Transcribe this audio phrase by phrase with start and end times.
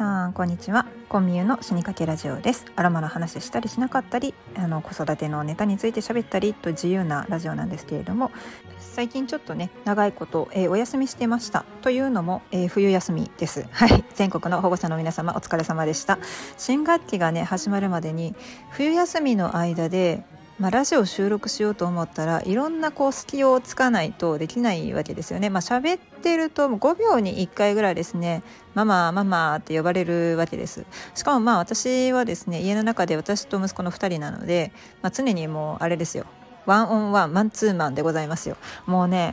[0.00, 0.86] さんこんにちは。
[1.10, 2.64] コンミューの死にかけラジオです。
[2.74, 8.30] アロマの話したりしなかったりあの子育てのネタについて喋ったりと自由なラジオなんですけれども
[8.78, 11.66] 最近ちょっとね長いこと、えー、お休みしてました。
[11.82, 13.66] というのも、えー、冬休みです。
[13.72, 14.02] はい。
[14.14, 16.18] 全国の保護者の皆様お疲れ様でした。
[16.56, 18.34] 新学期がね始まるまでに
[18.70, 20.24] 冬休みの間で
[20.60, 25.48] まあ、ラジオ収録しようと思ったらいろんなこう隙をつかないとできないわけですよね。
[25.48, 28.42] まあ、喋ってると5秒に1回ぐらいですね
[28.74, 30.84] 「ママママ」って呼ばれるわけです。
[31.14, 36.26] しかもまあ私はですね家の中で私と息子の2人なので、まあ、常にもうあれですよ
[36.66, 38.58] ワンオンワンマンツーマンでございますよ。
[38.84, 39.32] もうね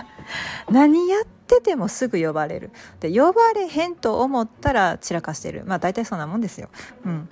[0.70, 6.68] 何やっててもすぐ呼ばれるで呼ばれへんと思ったら散らかしてるまあ大体そんなもんですよ。
[7.06, 7.30] うん、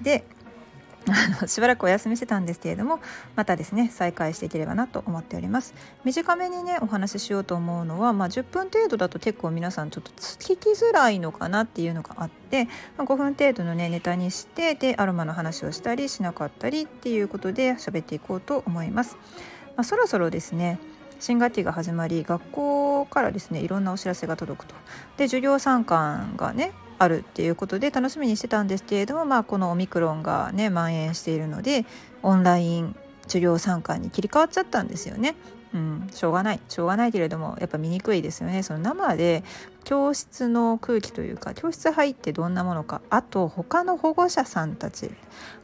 [0.00, 0.24] で
[1.08, 3.00] あ のしばらくお休みしてたんですけれども
[3.36, 5.74] またですね再開していければなと思っております。
[6.04, 12.64] 短めにねお話ししようと思うのは、まあ、10分程度だと結構皆さんちょっと聞きづらいのかなっていうのがあって、
[12.96, 19.16] まあ、5分程度のねネタにしてでアロマの話をしたりしなかったりっていうことで喋っていこうと思います、
[19.76, 20.78] まあ、そろそろですね
[21.22, 24.74] 新学期が始まり学校からですねいろんなお知らせが届くと。
[25.16, 31.84] で授業参観がねあるっていうことで楽しみにしてたんですけれども、まあ、このオミクロンがね蔓延しているので
[32.22, 35.34] オンライン授業参観に切り替わっちゃったんですよね。
[35.74, 36.60] うん、しょうがない。
[36.68, 38.62] しょうがないけれどもやっぱ見にくいですよね。
[38.62, 39.42] その生で
[39.84, 45.10] 教室の空気というか教室入ってどんなものかあと他の保護者さんたち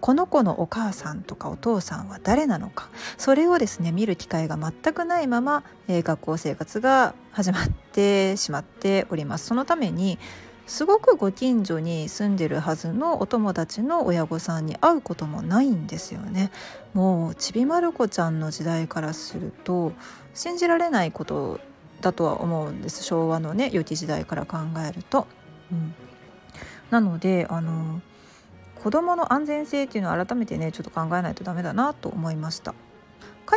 [0.00, 9.46] この子のお母さんとかお父さんは誰なのかそれをですね見る機会が全くないまま、えー、学校生活が始まってしまっております。
[9.46, 10.18] そのために
[10.66, 16.50] すごくご近所に住んでるはずのお友達の親御さんに会うこともないんですよね
[16.92, 19.92] もうちびまる子ちゃんの時代からすると
[20.34, 21.60] 信じられないこと
[22.00, 25.26] だとは思うんです昭和のね良き時代から考えると。
[25.72, 25.94] うん、
[26.90, 28.00] なのであの
[28.76, 32.74] 子どもの安全性っていうのを改めてねちょっと考えないとダメだなと思いました。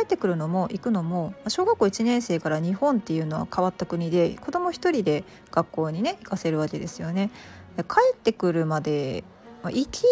[0.00, 7.30] 帰ってくるのも行くのも小学校1年生から日本っていうのは変わった国で子供一人で学校にね行かせるわけですよね。
[7.76, 7.84] 帰
[8.14, 9.24] ってくるまで
[9.64, 10.02] 行き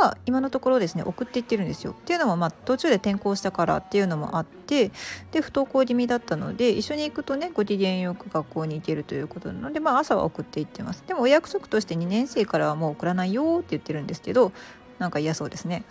[0.00, 1.90] は今のところですね送っていってるんですよ。
[1.90, 4.92] っていうのもまあ途中で転校したからっていうのもあって
[5.32, 11.02] で不登校気味だったので一緒に行くとねご機嫌よく学校に行けるということなのでまあ朝は送っていってます。
[11.06, 14.52] でもお約束として2年生からはもう送らないよって言ってるんですけど
[15.00, 15.84] なんか嫌そうですね。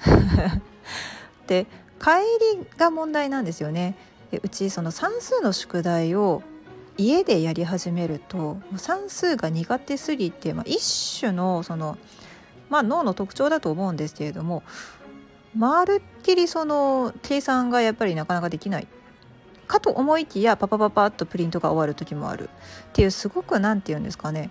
[1.48, 1.68] で
[2.00, 2.10] 帰
[2.58, 3.96] りが問題なんですよね。
[4.32, 6.44] でうちその算数の宿題を
[6.98, 11.98] 家でやり始めると算数が苦手すぎて、まあ、一種のその、
[12.70, 14.64] まあ、脳の特徴だと思うんですけれども
[15.56, 18.88] まるっきりその計算がやっぱりなかなかできない
[19.68, 22.50] かと思いきやパパパパッとプリントが終わる時もある
[22.90, 24.50] っていうすごく何て言うんですかね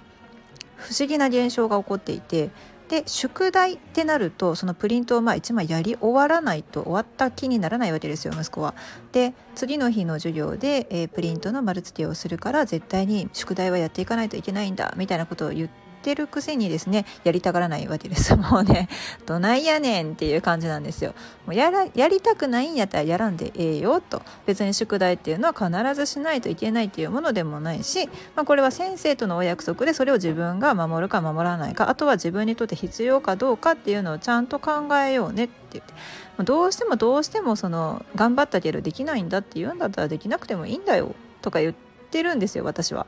[0.77, 2.51] 不思議な現象が起こっていて
[2.95, 8.73] で宿題ってなるとそのプリントをまあ1枚やり終わらないと終わった気にならないわけですよ息子は。
[9.11, 15.84] で次の日の授業で、えー、プリントの丸付けをするから絶対に宿題はやっていかないといけないんだみたいなことを言って。
[16.05, 18.37] てるくせにですねやりたがらないわけです。
[18.37, 18.89] もうね
[19.27, 21.15] どないやねんっていう感じなんですよ。
[21.47, 24.23] もうやらやりたくないんやったらやらんでええよと。
[24.47, 35.95] 別に宿題っていうのは必ずしないといけないっていうものでもないし、まあ、これは先生とのお約束でそれを自分が守るか守らないかあとは自分にとって必要かどうかっていうのをちゃんと考えようねって言って。
[36.43, 41.75] どうしてもどうしてもその頑張ったけどできないんだっていうんだったらできなくてもいいんだよとか言っ
[42.11, 43.07] てるんですよ私は。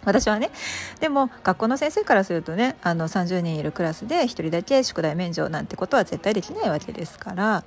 [0.04, 0.50] 私はね。
[1.00, 7.64] でも学校の先生からするとねあの30人いるクラスで1人だけ宿題免除なんてことは絶対できないわけですから、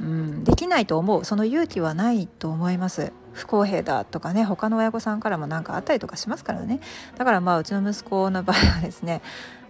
[0.00, 1.24] うん、できないと思う。
[1.24, 3.12] その勇気はないと思います。
[3.32, 6.80] 不公平だとかね他の親御さんからも何かあったりとかしますからね。
[7.16, 9.22] だからまあうちの息子の場合はですね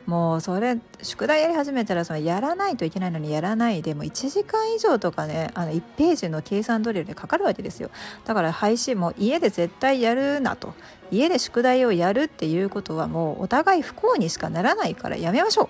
[0.09, 7.91] もうそれ宿題やり始めたらそのやらないといけないのにやらないでも1時間以上とかねあの1ページの計算ドリルでかかるわけですよ。
[8.25, 10.73] だから配信も家で絶対やるなと。
[11.11, 15.69] 家で宿題をやるっていうことはもうお互い不幸にしかならないからやめましょ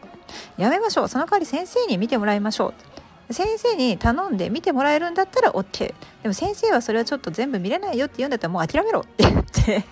[0.56, 0.62] う。
[0.62, 1.08] やめましょう。
[1.08, 3.34] その代わり先生に見てもらいましょう。
[3.34, 9.84] 先生に頼んで見てもらえるんだったら OK でも先生はそれはちょっと全部見れないよって言うんだったらもう諦めろって言って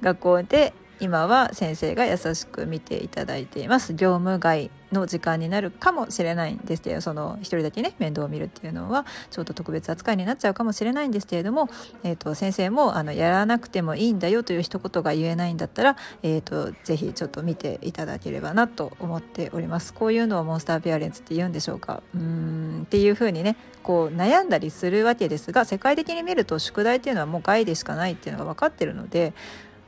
[0.00, 3.94] 学校で今は先生が優しく見ていただいています。
[3.94, 11.68] 業務外の時間になるかもしれないんですけどその一人だけね面倒を見るっていうのはちょっと特別扱いになっちゃうかもしれないんですけれども、
[12.02, 19.92] えーと、先生もあのやらなくてもいいんだよという一言が言えないんだったら、えーと、ぜひちょっと見ていただければなと思っております。
[19.92, 22.02] こういうのをモンスターペアレンツって言うんでしょうか。
[22.14, 22.82] うん。
[22.84, 29.34] っていうふうにねこう悩んだりするわけですが世界的に見ると宿題っていうのはもう害でしかないっていうのが分かってるので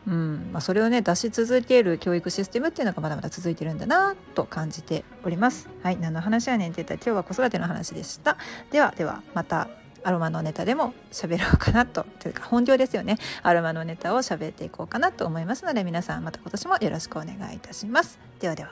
[0.06, 0.50] うん。
[0.52, 5.68] まあ、それをね出し続ける教育システムっていうのがまだまだ続いてるんだなと感じております。
[5.82, 5.96] はい。
[5.98, 8.36] 何の話やねんって言ったら今日は子育ての話でした。
[8.70, 9.68] ではではまた
[10.02, 12.06] アロマのネタでも喋ろうかなと。
[12.18, 13.18] というか本業ですよね。
[13.42, 18.18] アロマのネタを喋っていこうかなと思いますので皆さんまた今年もよろしくお願いいたします。
[18.40, 18.70] ではでは。